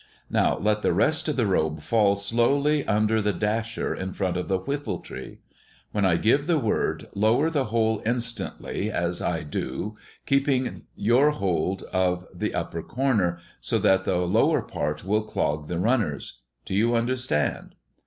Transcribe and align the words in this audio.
Now 0.31 0.57
let 0.57 0.81
the 0.81 0.93
rest 0.95 1.27
of 1.27 1.35
the 1.35 1.45
robe 1.45 1.81
fall 1.83 2.15
slowly 2.15 2.87
over 2.87 3.21
the 3.21 3.31
dasher 3.33 3.93
in 3.93 4.13
front 4.13 4.35
of 4.35 4.47
the 4.47 4.57
whiffletree. 4.59 5.37
When 5.91 6.05
I 6.05 6.15
give 6.17 6.47
the 6.47 6.57
word, 6.57 7.07
lower 7.13 7.51
the 7.51 7.65
whole 7.65 8.01
instantly, 8.03 8.89
as 8.91 9.21
I 9.21 9.43
do, 9.43 9.95
keeping 10.25 10.87
your 10.95 11.29
hold 11.29 11.83
of 11.93 12.25
the 12.33 12.55
upper 12.55 12.81
corner, 12.81 13.37
so 13.59 13.77
that 13.77 14.03
the 14.05 14.17
lower 14.21 14.63
part 14.63 15.03
will 15.05 15.21
clog 15.21 15.67
the 15.67 15.77
runners. 15.77 16.39
Do 16.65 16.73
you 16.73 16.95
understand?" 16.95 17.75